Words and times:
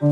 Hey, 0.00 0.04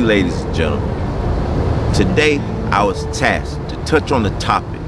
ladies 0.00 0.40
and 0.40 0.52
gentlemen. 0.52 1.94
Today, 1.94 2.38
I 2.72 2.82
was 2.82 3.04
tasked 3.16 3.68
to 3.68 3.76
touch 3.84 4.10
on 4.10 4.24
the 4.24 4.30
topic 4.40 4.80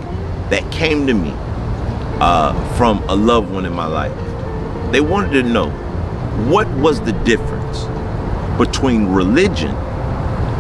that 0.51 0.69
came 0.73 1.07
to 1.07 1.15
me 1.15 1.33
uh, 2.21 2.77
from 2.77 3.03
a 3.09 3.15
loved 3.15 3.51
one 3.51 3.65
in 3.65 3.73
my 3.73 3.87
life. 3.87 4.13
They 4.93 5.01
wanted 5.01 5.43
to 5.43 5.43
know 5.43 5.71
what 6.51 6.69
was 6.79 7.01
the 7.01 7.13
difference 7.13 7.85
between 8.59 9.07
religion 9.09 9.75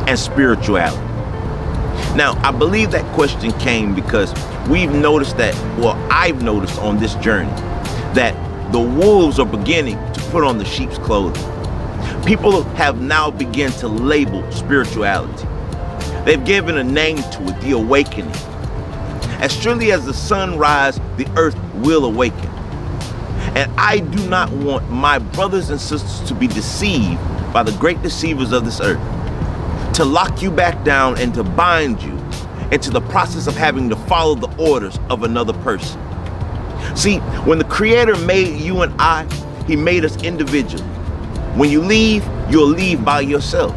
and 0.06 0.19
spirituality. 0.19 1.02
Now, 2.15 2.32
I 2.42 2.51
believe 2.51 2.91
that 2.92 3.05
question 3.15 3.52
came 3.59 3.95
because 3.95 4.34
we've 4.69 4.92
noticed 4.92 5.37
that, 5.37 5.55
well, 5.79 5.96
I've 6.10 6.42
noticed 6.42 6.79
on 6.80 6.98
this 6.98 7.15
journey 7.16 7.51
that 8.15 8.34
the 8.73 8.80
wolves 8.80 9.38
are 9.38 9.46
beginning 9.46 9.96
to 10.12 10.20
put 10.30 10.45
on 10.45 10.59
the 10.59 10.65
sheep's 10.65 10.98
clothing. 10.98 11.43
People 12.24 12.62
have 12.74 13.01
now 13.01 13.30
begun 13.30 13.70
to 13.73 13.88
label 13.88 14.51
spirituality. 14.51 15.46
They've 16.24 16.45
given 16.45 16.79
a 16.79 16.84
name 16.84 17.18
to 17.18 17.48
it, 17.48 17.60
the 17.60 17.73
awakening. 17.73 18.32
As 19.40 19.54
surely 19.54 19.92
as 19.92 20.06
the 20.06 20.15
sun 20.15 20.59
rises, 20.59 21.01
the 21.16 21.26
earth 21.37 21.56
will 21.74 22.04
awaken. 22.04 22.51
And 23.54 23.70
I 23.78 24.01
do 24.01 24.28
not 24.28 24.51
want 24.51 24.90
my 24.90 25.18
brothers 25.18 25.70
and 25.70 25.80
sisters 25.80 26.26
to 26.28 26.34
be 26.34 26.46
deceived 26.46 27.20
by 27.52 27.62
the 27.62 27.73
great 27.78 28.02
deceivers 28.02 28.52
of 28.52 28.65
this 28.65 28.80
earth, 28.80 29.01
to 29.95 30.04
lock 30.04 30.43
you 30.43 30.51
back 30.51 30.84
down 30.84 31.18
and 31.18 31.32
to 31.34 31.43
bind 31.43 32.02
you 32.02 32.16
into 32.70 32.90
the 32.90 33.01
process 33.01 33.46
of 33.46 33.56
having 33.56 33.88
to 33.88 33.96
follow 33.96 34.34
the 34.34 34.54
orders 34.59 34.98
of 35.09 35.23
another 35.23 35.52
person. 35.62 36.00
See, 36.95 37.18
when 37.46 37.59
the 37.59 37.65
Creator 37.65 38.16
made 38.18 38.60
you 38.60 38.82
and 38.82 38.95
I, 38.98 39.26
He 39.66 39.76
made 39.76 40.04
us 40.04 40.23
individually. 40.23 40.84
When 41.54 41.71
you 41.71 41.80
leave, 41.80 42.26
you'll 42.50 42.68
leave 42.68 43.04
by 43.04 43.21
yourself. 43.21 43.74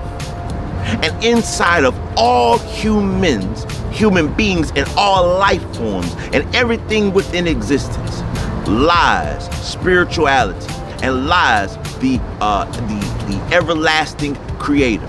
And 1.03 1.23
inside 1.23 1.85
of 1.85 1.95
all 2.17 2.57
humans, 2.57 3.65
human 3.91 4.33
beings, 4.35 4.71
and 4.75 4.87
all 4.97 5.37
life 5.37 5.63
forms, 5.75 6.13
and 6.33 6.43
everything 6.55 7.13
within 7.13 7.47
existence, 7.47 8.21
lies 8.67 9.45
spirituality 9.65 10.73
and 11.01 11.27
lies 11.27 11.75
the 11.99 12.19
uh, 12.41 12.65
the 12.65 12.99
the 13.27 13.55
everlasting 13.55 14.35
Creator. 14.57 15.07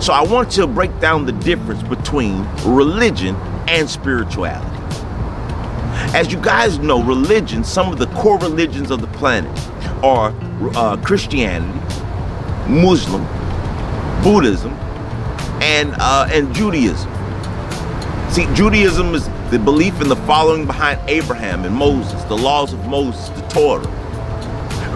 So 0.00 0.12
I 0.12 0.22
want 0.22 0.50
to 0.52 0.66
break 0.66 0.98
down 0.98 1.26
the 1.26 1.32
difference 1.32 1.82
between 1.82 2.44
religion 2.64 3.36
and 3.68 3.88
spirituality. 3.88 4.68
As 6.14 6.32
you 6.32 6.40
guys 6.40 6.78
know, 6.78 7.02
religion, 7.02 7.62
some 7.62 7.92
of 7.92 7.98
the 7.98 8.06
core 8.06 8.38
religions 8.38 8.90
of 8.90 9.00
the 9.00 9.06
planet 9.08 9.50
are 10.02 10.34
uh, 10.74 10.96
Christianity, 10.96 11.78
Muslim, 12.68 13.22
Buddhism, 14.24 14.72
and 15.62 15.94
uh, 15.98 16.26
and 16.32 16.52
Judaism. 16.54 17.11
See, 18.32 18.46
Judaism 18.54 19.14
is 19.14 19.28
the 19.50 19.58
belief 19.58 20.00
in 20.00 20.08
the 20.08 20.16
following 20.16 20.64
behind 20.64 20.98
Abraham 21.06 21.66
and 21.66 21.74
Moses, 21.76 22.24
the 22.24 22.34
laws 22.34 22.72
of 22.72 22.86
Moses, 22.86 23.28
the 23.28 23.42
Torah. 23.48 23.84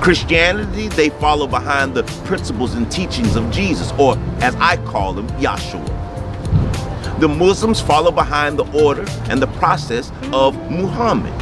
Christianity, 0.01 0.89
they 0.89 1.11
follow 1.11 1.47
behind 1.47 1.93
the 1.95 2.05
principles 2.25 2.73
and 2.73 2.91
teachings 2.91 3.37
of 3.37 3.51
Jesus, 3.51 3.93
or 3.99 4.17
as 4.41 4.55
I 4.55 4.79
call 4.87 5.13
them, 5.13 5.29
Yahshua. 5.33 7.21
The 7.21 7.29
Muslims 7.29 7.79
follow 7.79 8.11
behind 8.11 8.59
the 8.59 8.65
order 8.83 9.05
and 9.29 9.43
the 9.43 9.49
process 9.59 10.11
of 10.33 10.57
Muhammad, 10.71 11.35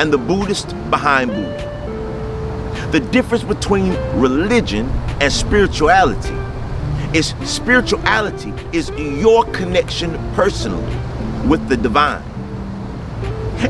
and 0.00 0.12
the 0.12 0.18
Buddhists 0.18 0.72
behind 0.90 1.30
Buddha. 1.30 2.88
The 2.90 2.98
difference 2.98 3.44
between 3.44 3.92
religion 4.18 4.88
and 5.20 5.32
spirituality 5.32 6.34
is 7.16 7.32
spirituality 7.44 8.52
is 8.72 8.90
your 8.90 9.44
connection 9.52 10.18
personally 10.34 11.11
with 11.48 11.68
the 11.68 11.76
divine. 11.76 12.22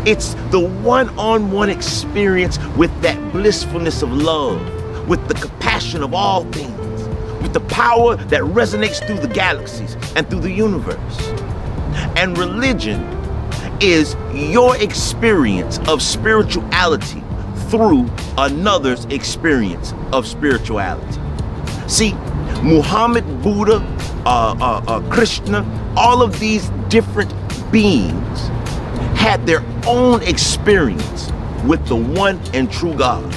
It's 0.07 0.35
the 0.51 0.61
one 0.61 1.09
on 1.19 1.51
one 1.51 1.69
experience 1.69 2.59
with 2.77 2.91
that 3.03 3.19
blissfulness 3.33 4.03
of 4.03 4.13
love, 4.13 4.61
with 5.09 5.27
the 5.29 5.35
compassion 5.35 6.03
of 6.03 6.15
all 6.15 6.45
things, 6.53 7.09
with 7.43 7.53
the 7.53 7.61
power 7.61 8.17
that 8.17 8.41
resonates 8.43 9.07
through 9.07 9.19
the 9.19 9.29
galaxies 9.29 9.97
and 10.17 10.29
through 10.31 10.41
the 10.41 10.51
universe. 10.51 11.29
And 12.17 12.37
religion 12.39 13.03
is 13.81 14.17
your 14.33 14.77
experience 14.77 15.79
of 15.89 16.01
spirituality 16.01 17.23
through 17.69 18.09
another's 18.39 19.05
experience 19.07 19.93
of 20.13 20.27
spirituality. 20.27 21.21
See, 21.89 22.13
Muhammad, 22.63 23.25
Buddha, 23.43 23.77
uh, 24.25 24.57
uh, 24.61 24.85
uh, 24.87 25.11
Krishna, 25.11 25.67
all 25.97 26.23
of 26.23 26.39
these 26.39 26.69
different 26.89 27.33
beings 27.73 28.39
had 29.19 29.45
their 29.47 29.65
own 29.87 30.23
experience 30.23 31.33
with 31.65 31.85
the 31.87 31.97
one 31.97 32.39
and 32.55 32.71
true 32.71 32.95
God, 32.95 33.33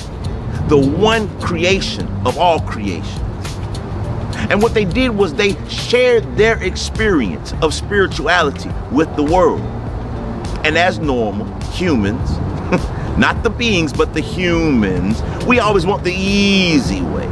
the 0.69 0.78
one 0.78 1.28
creation 1.40 2.07
of 2.25 2.38
all 2.38 2.59
creations. 2.59 3.22
And 4.50 4.62
what 4.62 4.73
they 4.73 4.85
did 4.85 5.09
was 5.09 5.34
they 5.34 5.56
shared 5.68 6.38
their 6.38 6.62
experience 6.62 7.53
of 7.62 7.73
spirituality 7.73 8.69
with 8.91 9.13
the 9.16 9.23
world. 9.23 9.62
And 10.63 10.78
as 10.78 11.00
normal, 11.00 11.47
humans, 11.72 12.31
not 13.17 13.41
the 13.44 13.50
beings, 13.50 13.94
but 13.94 14.13
the 14.13 14.22
humans, 14.22 15.22
we 15.46 15.59
always 15.59 15.85
want 15.85 16.03
the 16.03 16.13
easy 16.13 17.02
way. 17.02 17.29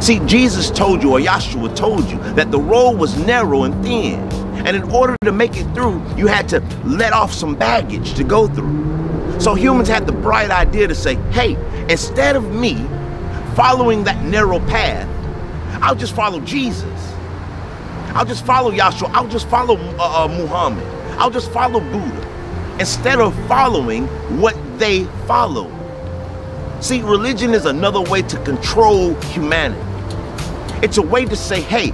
See, 0.00 0.18
Jesus 0.20 0.70
told 0.70 1.02
you, 1.02 1.12
or 1.12 1.20
Yahshua 1.20 1.74
told 1.76 2.04
you, 2.06 2.18
that 2.34 2.50
the 2.50 2.58
road 2.60 2.98
was 2.98 3.16
narrow 3.26 3.64
and 3.64 3.84
thin. 3.84 4.45
And 4.66 4.76
in 4.76 4.82
order 4.90 5.16
to 5.22 5.30
make 5.30 5.56
it 5.56 5.64
through, 5.74 6.02
you 6.16 6.26
had 6.26 6.48
to 6.48 6.60
let 6.84 7.12
off 7.12 7.32
some 7.32 7.54
baggage 7.54 8.14
to 8.14 8.24
go 8.24 8.48
through. 8.48 9.40
So 9.40 9.54
humans 9.54 9.88
had 9.88 10.06
the 10.06 10.12
bright 10.12 10.50
idea 10.50 10.88
to 10.88 10.94
say, 10.94 11.14
hey, 11.30 11.54
instead 11.88 12.34
of 12.34 12.52
me 12.52 12.74
following 13.54 14.02
that 14.04 14.24
narrow 14.24 14.58
path, 14.58 15.08
I'll 15.82 15.94
just 15.94 16.16
follow 16.16 16.40
Jesus. 16.40 17.14
I'll 18.08 18.24
just 18.24 18.44
follow 18.44 18.72
Yahshua. 18.72 19.10
I'll 19.12 19.28
just 19.28 19.48
follow 19.48 19.76
uh, 19.76 20.24
uh, 20.24 20.28
Muhammad. 20.28 20.84
I'll 21.18 21.30
just 21.30 21.52
follow 21.52 21.78
Buddha 21.78 22.76
instead 22.80 23.20
of 23.20 23.34
following 23.46 24.06
what 24.40 24.56
they 24.78 25.04
follow. 25.26 25.70
See, 26.80 27.02
religion 27.02 27.54
is 27.54 27.66
another 27.66 28.00
way 28.00 28.22
to 28.22 28.42
control 28.42 29.14
humanity. 29.26 29.80
It's 30.82 30.98
a 30.98 31.02
way 31.02 31.24
to 31.24 31.36
say, 31.36 31.60
hey, 31.60 31.92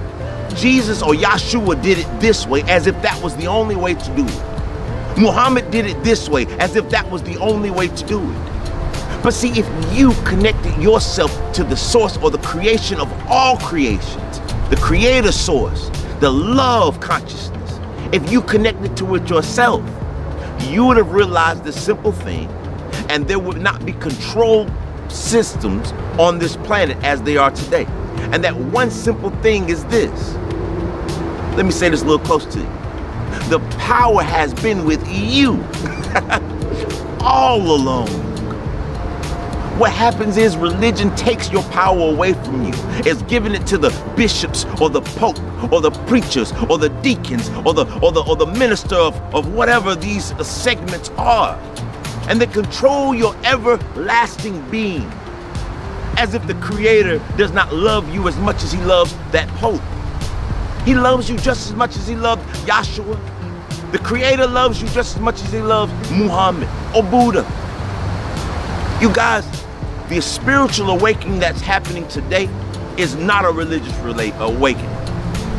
Jesus 0.55 1.01
or 1.01 1.13
Yahshua 1.13 1.81
did 1.81 1.99
it 1.99 2.19
this 2.19 2.45
way 2.47 2.61
as 2.63 2.87
if 2.87 2.99
that 3.01 3.21
was 3.21 3.35
the 3.37 3.47
only 3.47 3.75
way 3.75 3.93
to 3.93 4.15
do 4.15 4.25
it. 4.25 5.19
Muhammad 5.19 5.69
did 5.71 5.85
it 5.85 6.03
this 6.03 6.27
way 6.29 6.45
as 6.59 6.75
if 6.75 6.89
that 6.89 7.09
was 7.09 7.21
the 7.23 7.37
only 7.37 7.69
way 7.69 7.87
to 7.87 8.05
do 8.05 8.19
it. 8.19 9.23
But 9.23 9.33
see, 9.33 9.51
if 9.57 9.97
you 9.97 10.11
connected 10.25 10.75
yourself 10.81 11.31
to 11.53 11.63
the 11.63 11.77
source 11.77 12.17
or 12.17 12.29
the 12.29 12.39
creation 12.39 12.99
of 12.99 13.11
all 13.27 13.57
creations, 13.57 14.39
the 14.69 14.77
creator 14.81 15.31
source, 15.31 15.89
the 16.19 16.29
love 16.29 16.99
consciousness, 16.99 17.79
if 18.11 18.31
you 18.31 18.41
connected 18.41 18.97
to 18.97 19.15
it 19.15 19.29
yourself, 19.29 19.81
you 20.69 20.85
would 20.85 20.97
have 20.97 21.11
realized 21.11 21.63
this 21.63 21.81
simple 21.81 22.11
thing 22.11 22.49
and 23.09 23.27
there 23.27 23.39
would 23.39 23.61
not 23.61 23.85
be 23.85 23.93
control 23.93 24.67
systems 25.09 25.91
on 26.19 26.39
this 26.39 26.57
planet 26.57 26.97
as 27.03 27.21
they 27.21 27.37
are 27.37 27.51
today. 27.51 27.85
And 28.33 28.43
that 28.43 28.55
one 28.55 28.89
simple 28.89 29.29
thing 29.41 29.69
is 29.69 29.85
this. 29.85 30.35
Let 31.55 31.65
me 31.65 31.71
say 31.71 31.89
this 31.89 32.01
a 32.01 32.05
little 32.05 32.25
close 32.25 32.45
to 32.45 32.59
you. 32.59 32.65
The 33.49 33.59
power 33.77 34.23
has 34.23 34.55
been 34.55 34.85
with 34.85 35.07
you 35.07 35.63
all 37.21 37.61
along. 37.61 38.07
What 39.77 39.91
happens 39.91 40.37
is 40.37 40.57
religion 40.57 41.15
takes 41.15 41.51
your 41.51 41.61
power 41.65 42.09
away 42.09 42.33
from 42.33 42.63
you. 42.65 42.73
It's 43.05 43.21
giving 43.23 43.53
it 43.53 43.67
to 43.67 43.77
the 43.77 43.89
bishops 44.15 44.65
or 44.81 44.89
the 44.89 45.01
pope 45.01 45.39
or 45.71 45.79
the 45.79 45.91
preachers 46.07 46.51
or 46.71 46.79
the 46.79 46.89
deacons 47.03 47.49
or 47.65 47.75
the 47.75 47.85
or 48.01 48.11
the 48.11 48.23
or 48.27 48.35
the 48.35 48.47
minister 48.47 48.95
of, 48.95 49.15
of 49.35 49.53
whatever 49.53 49.93
these 49.93 50.35
segments 50.45 51.11
are. 51.17 51.55
And 52.29 52.41
they 52.41 52.47
control 52.47 53.13
your 53.13 53.35
everlasting 53.45 54.59
being. 54.71 55.05
As 56.17 56.33
if 56.33 56.47
the 56.47 56.55
creator 56.55 57.19
does 57.37 57.51
not 57.51 57.71
love 57.71 58.11
you 58.11 58.27
as 58.27 58.37
much 58.37 58.63
as 58.63 58.71
he 58.71 58.79
loves 58.83 59.15
that 59.31 59.47
pope. 59.59 59.81
He 60.85 60.95
loves 60.95 61.29
you 61.29 61.37
just 61.37 61.69
as 61.69 61.73
much 61.75 61.95
as 61.95 62.07
he 62.07 62.15
loved 62.15 62.43
Yahshua. 62.67 63.91
The 63.91 63.99
creator 63.99 64.47
loves 64.47 64.81
you 64.81 64.87
just 64.89 65.15
as 65.15 65.21
much 65.21 65.41
as 65.43 65.51
he 65.51 65.59
loves 65.59 65.91
Muhammad 66.11 66.67
or 66.95 67.03
Buddha. 67.03 67.45
You 69.01 69.11
guys, 69.13 69.45
The 70.09 70.21
spiritual 70.21 70.89
awakening 70.89 71.39
that's 71.39 71.61
happening 71.61 72.07
today 72.07 72.49
is 72.97 73.15
not 73.15 73.45
a 73.45 73.51
religious 73.51 73.97
awakening. 74.39 74.89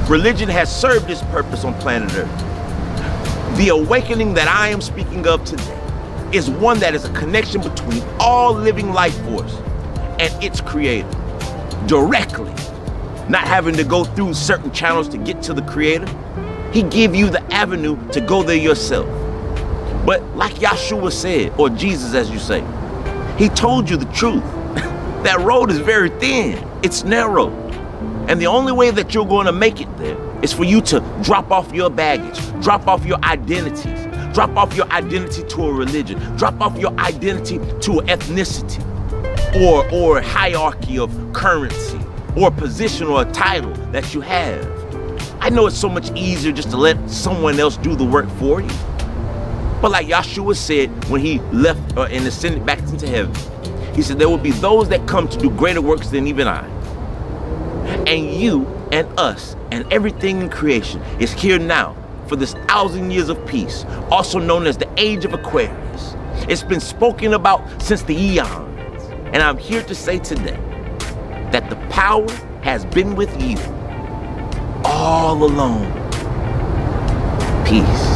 Religion 0.07 0.49
has 0.51 0.71
served 0.75 1.11
its 1.11 1.23
purpose 1.23 1.65
on 1.65 1.75
planet 1.81 2.15
Earth. 2.15 3.57
The 3.57 3.71
awakening 3.71 4.35
that 4.35 4.49
I 4.49 4.69
am 4.69 4.81
speaking 4.81 5.27
of 5.27 5.45
today 5.45 5.81
is 6.33 6.51
one 6.51 6.79
that 6.81 6.95
is 6.95 7.05
a 7.05 7.13
connection 7.15 7.63
between 7.63 8.03
all 8.21 8.53
living 8.53 8.93
life 8.93 9.17
force 9.25 9.55
and 10.21 10.31
its 10.45 10.61
creator 10.61 11.09
directly, 11.87 12.53
not 13.29 13.47
having 13.47 13.75
to 13.77 13.85
go 13.85 14.05
through 14.05 14.35
certain 14.35 14.71
channels 14.73 15.09
to 15.11 15.19
get 15.19 15.43
to 15.43 15.55
the 15.55 15.63
creator. 15.63 16.07
He 16.73 16.83
give 16.83 17.15
you 17.15 17.31
the 17.31 17.43
avenue 17.53 17.97
to 18.11 18.21
go 18.21 18.43
there 18.43 18.57
yourself. 18.57 19.07
But 20.05 20.23
like 20.37 20.55
Yahshua 20.55 21.13
said, 21.13 21.55
or 21.59 21.71
Jesus 21.71 22.15
as 22.15 22.31
you 22.31 22.39
say, 22.39 22.61
he 23.39 23.49
told 23.49 23.89
you 23.89 23.97
the 23.97 24.13
truth. 24.13 24.43
that 25.25 25.41
road 25.41 25.71
is 25.71 25.79
very 25.79 26.11
thin, 26.11 26.63
it's 26.83 27.05
narrow. 27.05 27.51
And 28.29 28.41
the 28.41 28.47
only 28.47 28.73
way 28.73 28.91
that 28.91 29.15
you're 29.15 29.27
going 29.27 29.47
to 29.47 29.53
make 29.53 29.81
it 29.81 29.99
there 29.99 30.19
is 30.43 30.53
for 30.53 30.65
you 30.65 30.81
to 30.83 31.01
drop 31.23 31.51
off 31.51 31.73
your 31.73 31.89
baggage, 31.89 32.39
drop 32.63 32.87
off 32.87 33.05
your 33.07 33.19
identities, 33.25 34.35
drop 34.35 34.57
off 34.57 34.75
your 34.75 34.91
identity 34.93 35.43
to 35.45 35.63
a 35.63 35.73
religion, 35.73 36.19
drop 36.37 36.61
off 36.61 36.77
your 36.79 36.93
identity 36.99 37.59
to 37.81 38.01
an 38.01 38.07
ethnicity 38.09 38.83
or, 39.63 39.89
or 39.91 40.21
hierarchy 40.21 40.99
of 40.99 41.11
currency 41.33 42.04
or 42.37 42.49
a 42.49 42.51
position 42.51 43.07
or 43.07 43.23
a 43.23 43.33
title 43.33 43.73
that 43.93 44.15
you 44.15 44.21
have. 44.21 44.65
I 45.41 45.51
know 45.51 45.67
it's 45.67 45.79
so 45.79 45.89
much 45.89 46.11
easier 46.17 46.53
just 46.53 46.71
to 46.71 46.77
let 46.77 47.09
someone 47.09 47.61
else 47.61 47.77
do 47.77 47.95
the 47.95 48.05
work 48.05 48.29
for 48.39 48.61
you. 48.61 48.69
But 49.81 49.91
like 49.91 50.07
Yahshua 50.07 50.57
said 50.57 50.91
when 51.11 51.21
he 51.21 51.39
left 51.53 51.97
uh, 51.97 52.05
and 52.05 52.27
ascended 52.27 52.65
back 52.65 52.79
into 52.81 53.07
heaven, 53.07 53.35
he 53.95 54.03
said, 54.03 54.19
There 54.19 54.29
will 54.29 54.39
be 54.39 54.51
those 54.53 54.89
that 54.89 55.07
come 55.07 55.29
to 55.29 55.39
do 55.39 55.51
greater 55.51 55.83
works 55.83 56.09
than 56.09 56.27
even 56.27 56.49
I. 56.49 56.67
And 58.07 58.33
you 58.33 58.67
and 58.91 59.07
us 59.19 59.55
and 59.71 59.91
everything 59.93 60.41
in 60.41 60.49
creation 60.49 61.03
is 61.21 61.33
here 61.33 61.59
now 61.59 61.95
for 62.27 62.37
this 62.37 62.55
thousand 62.69 63.11
years 63.11 63.29
of 63.29 63.47
peace, 63.47 63.85
also 64.11 64.39
known 64.39 64.67
as 64.67 64.79
the 64.79 64.89
age 64.97 65.25
of 65.25 65.35
Aquarius. 65.35 66.15
It's 66.49 66.63
been 66.63 66.81
spoken 66.81 67.35
about 67.35 67.83
since 67.83 68.03
the 68.03 68.17
eons. 68.17 69.11
And 69.35 69.43
I'm 69.43 69.59
here 69.59 69.83
to 69.83 69.95
say 69.95 70.19
today 70.19 70.59
that 71.55 71.71
the 71.71 71.77
power 71.89 72.29
has 72.63 72.85
been 72.87 73.15
with 73.15 73.31
you 73.41 73.57
all 74.85 75.45
along. 75.45 75.85
Peace. 77.65 78.14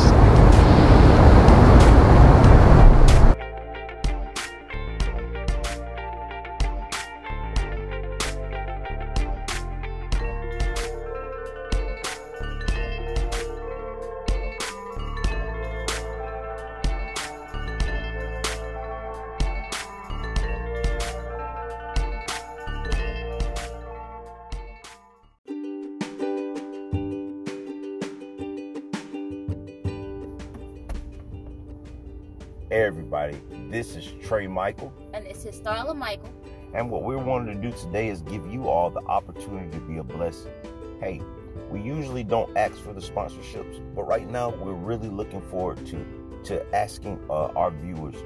Everybody, 32.71 33.41
this 33.71 33.97
is 33.97 34.05
Trai 34.23 34.47
Michael. 34.47 34.93
And 35.15 35.25
this 35.25 35.47
is 35.47 35.59
Starla 35.59 35.97
Michael. 35.97 36.31
And 36.75 36.91
what 36.91 37.03
we're 37.03 37.17
wanting 37.17 37.59
to 37.59 37.71
do 37.71 37.75
today 37.75 38.09
is 38.09 38.21
give 38.21 38.47
you 38.53 38.69
all 38.69 38.91
the 38.91 39.01
opportunity 39.07 39.71
to 39.71 39.81
be 39.87 39.97
a 39.97 40.05
blessing. 40.05 40.53
Hey, 41.01 41.23
we 41.71 41.81
usually 41.81 42.25
don't 42.25 42.55
ask 42.59 42.77
for 42.77 42.93
the 42.93 43.01
sponsorships, 43.01 43.81
but 43.95 44.03
right 44.03 44.29
now 44.29 44.51
we're 44.51 44.75
really 44.75 45.09
looking 45.09 45.41
forward 45.41 45.87
to 45.87 46.05
to 46.45 46.77
asking 46.77 47.19
uh, 47.31 47.47
our 47.57 47.71
viewers, 47.71 48.17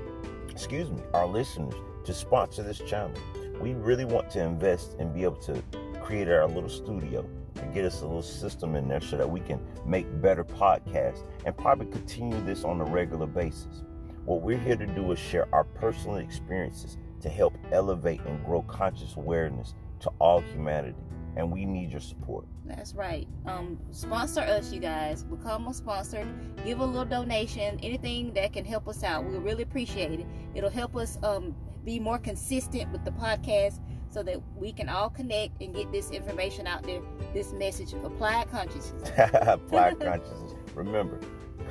excuse 0.51 0.91
me, 0.91 1.03
our 1.15 1.27
listeners 1.27 1.75
to 2.05 2.13
sponsor 2.13 2.65
this 2.65 2.79
channel. 2.79 3.15
We 3.61 3.75
really 3.75 4.05
want 4.05 4.29
to 4.31 4.43
invest 4.43 4.97
and 4.99 5.15
be 5.15 5.23
able 5.23 5.37
to 5.43 5.63
create 6.03 6.29
our 6.29 6.49
little 6.49 6.69
studio 6.69 7.25
and 7.61 7.73
get 7.73 7.85
us 7.85 8.01
a 8.01 8.07
little 8.07 8.23
system 8.23 8.75
in 8.75 8.89
there 8.89 9.01
so 9.01 9.17
that 9.19 9.31
we 9.31 9.39
can 9.39 9.65
make 9.87 10.21
better 10.21 10.43
podcasts 10.43 11.23
and 11.47 11.57
probably 11.57 11.87
continue 11.87 12.43
this 12.45 12.65
on 12.65 12.81
a 12.81 12.85
regular 12.85 13.27
basis. 13.27 13.85
What 14.25 14.41
we're 14.43 14.59
here 14.59 14.77
to 14.77 14.87
do 14.87 15.11
is 15.11 15.19
share 15.19 15.53
our 15.53 15.65
personal 15.65 16.17
experiences 16.17 16.97
to 17.23 17.29
help 17.29 17.57
elevate 17.73 18.21
and 18.21 18.45
grow 18.45 18.63
conscious 18.63 19.17
awareness 19.17 19.75
to 20.01 20.11
all 20.21 20.41
humanity. 20.41 20.97
And 21.35 21.51
we 21.51 21.65
need 21.65 21.91
your 21.91 22.01
support. 22.01 22.47
That's 22.65 22.95
right. 22.95 23.27
Um, 23.47 23.79
sponsor 23.91 24.43
us, 24.43 24.73
you 24.73 24.81
guys. 24.81 25.25
Become 25.25 25.67
a 25.67 25.75
sponsor. 25.75 26.29
Give 26.65 26.79
a 26.81 26.85
little 26.85 27.05
donation. 27.05 27.81
Anything 27.83 28.33
that 28.35 28.53
can 28.53 28.65
help 28.65 28.87
us 28.87 29.03
out. 29.03 29.25
We 29.25 29.37
really 29.39 29.63
appreciate 29.63 30.21
it. 30.21 30.27
It'll 30.55 30.71
help 30.71 30.95
us 30.95 31.19
um, 31.23 31.55
be 31.85 31.99
more 31.99 32.19
consistent 32.19 32.93
with 32.93 33.05
the 33.05 33.13
podcast 33.13 33.81
so 34.11 34.23
that 34.23 34.41
we 34.57 34.73
can 34.73 34.89
all 34.89 35.09
connect 35.09 35.61
and 35.63 35.75
get 35.75 35.91
this 35.91 36.11
information 36.11 36.67
out 36.67 36.83
there. 36.85 37.01
This 37.33 37.53
message, 37.53 37.93
of 37.95 38.05
applied 38.05 38.51
consciousness. 38.51 39.11
applied 39.33 39.99
consciousness. 40.01 40.53
Remember, 40.75 41.19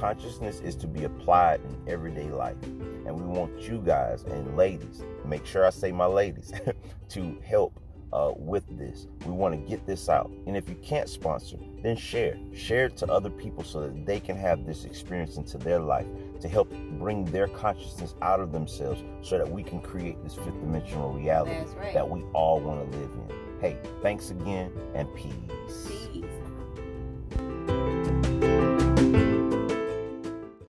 consciousness 0.02 0.60
is 0.62 0.76
to 0.76 0.88
be 0.88 1.04
applied 1.04 1.62
in 1.62 1.78
everyday 1.88 2.30
life. 2.32 2.58
And 2.64 3.16
we 3.16 3.24
want 3.24 3.62
you 3.62 3.80
guys 3.86 4.24
and 4.24 4.58
ladies, 4.58 5.04
make 5.24 5.46
sure 5.46 5.64
I 5.66 5.70
say 5.70 5.92
my 5.92 6.08
ladies, 6.08 6.52
to 7.10 7.40
help 7.46 7.80
uh, 8.12 8.34
with 8.36 8.66
this. 8.80 9.08
We 9.28 9.32
want 9.32 9.54
to 9.54 9.70
get 9.70 9.86
this 9.86 10.10
out. 10.10 10.32
And 10.48 10.58
if 10.58 10.68
you 10.68 10.76
can't 10.82 11.08
sponsor, 11.08 11.58
then 11.84 11.96
share. 11.96 12.36
Share 12.52 12.86
it 12.86 12.98
to 12.98 13.12
other 13.12 13.30
people 13.30 13.64
so 13.64 13.82
that 13.82 14.06
they 14.06 14.20
can 14.20 14.36
have 14.38 14.66
this 14.66 14.86
experience 14.86 15.38
into 15.38 15.60
their 15.60 15.80
life 15.80 16.08
to 16.42 16.50
help 16.50 16.74
bring 16.98 17.24
their 17.26 17.48
consciousness 17.48 18.16
out 18.24 18.40
of 18.40 18.52
themselves 18.52 19.04
so 19.22 19.38
that 19.38 19.50
we 19.50 19.62
can 19.62 19.80
create 19.80 20.22
this 20.24 20.34
fifth 20.34 20.60
dimensional 20.60 21.14
reality 21.14 21.54
right. 21.78 21.94
that 21.94 22.10
we 22.10 22.24
all 22.34 22.60
want 22.60 22.92
to 22.92 22.98
live 22.98 23.12
in. 23.12 23.60
Hey, 23.62 23.78
thanks 24.02 24.32
again 24.32 24.72
and 24.96 25.08
peace. 25.16 25.36
peace. 25.88 26.01